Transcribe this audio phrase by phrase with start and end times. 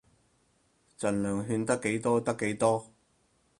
[0.97, 2.91] 儘量勸得幾多得幾多